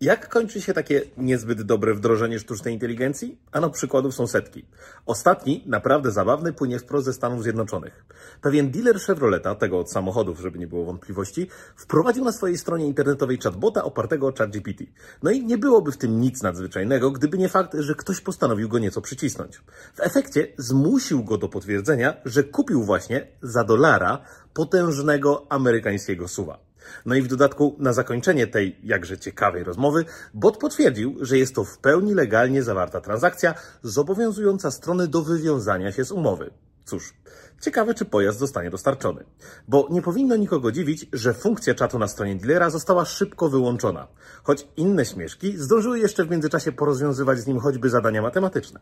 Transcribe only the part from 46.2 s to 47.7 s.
w międzyczasie porozwiązywać z nim